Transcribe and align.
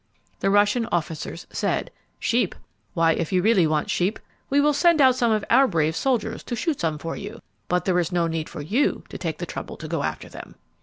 The 0.39 0.49
Russian 0.49 0.87
officers 0.87 1.45
said: 1.51 1.91
"Sheep? 2.17 2.55
Why, 2.95 3.11
if 3.11 3.31
you 3.31 3.43
really 3.43 3.67
want 3.67 3.91
sheep, 3.91 4.17
we 4.49 4.59
will 4.59 4.73
send 4.73 4.99
out 4.99 5.15
some 5.15 5.31
of 5.31 5.45
our 5.51 5.67
brave 5.67 5.95
soldiers 5.95 6.41
to 6.45 6.55
shoot 6.55 6.79
some 6.79 6.97
for 6.97 7.15
you; 7.15 7.39
but 7.67 7.85
there 7.85 7.99
is 7.99 8.11
no 8.11 8.25
need 8.25 8.49
for 8.49 8.61
you 8.63 9.03
to 9.09 9.19
take 9.19 9.37
the 9.37 9.45
trouble 9.45 9.77
to 9.77 9.87
go 9.87 10.01
after 10.01 10.27
them!" 10.27 10.55